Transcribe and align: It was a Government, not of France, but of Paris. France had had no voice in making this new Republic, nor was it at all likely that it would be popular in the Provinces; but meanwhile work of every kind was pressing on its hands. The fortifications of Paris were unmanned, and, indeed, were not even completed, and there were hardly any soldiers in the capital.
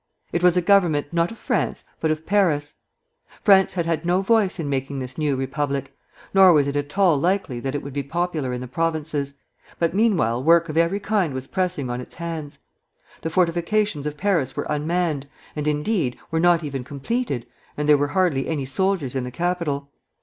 It 0.33 0.41
was 0.41 0.57
a 0.57 0.63
Government, 0.63 1.13
not 1.13 1.31
of 1.31 1.37
France, 1.37 1.83
but 1.99 2.09
of 2.09 2.25
Paris. 2.25 2.73
France 3.43 3.73
had 3.73 3.85
had 3.85 4.03
no 4.03 4.23
voice 4.23 4.57
in 4.59 4.67
making 4.67 4.97
this 4.97 5.15
new 5.15 5.35
Republic, 5.35 5.95
nor 6.33 6.51
was 6.53 6.65
it 6.67 6.75
at 6.75 6.97
all 6.97 7.19
likely 7.19 7.59
that 7.59 7.75
it 7.75 7.83
would 7.83 7.93
be 7.93 8.01
popular 8.01 8.51
in 8.51 8.61
the 8.61 8.67
Provinces; 8.67 9.35
but 9.77 9.93
meanwhile 9.93 10.43
work 10.43 10.69
of 10.69 10.75
every 10.75 10.99
kind 10.99 11.35
was 11.35 11.45
pressing 11.45 11.87
on 11.91 12.01
its 12.01 12.15
hands. 12.15 12.57
The 13.21 13.29
fortifications 13.29 14.07
of 14.07 14.17
Paris 14.17 14.55
were 14.55 14.65
unmanned, 14.69 15.27
and, 15.55 15.67
indeed, 15.67 16.17
were 16.31 16.39
not 16.39 16.63
even 16.63 16.83
completed, 16.83 17.45
and 17.77 17.87
there 17.87 17.95
were 17.95 18.07
hardly 18.17 18.47
any 18.47 18.65
soldiers 18.65 19.13
in 19.13 19.23
the 19.23 19.29
capital. 19.29 19.91